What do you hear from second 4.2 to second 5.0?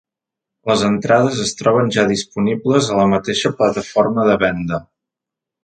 de venda.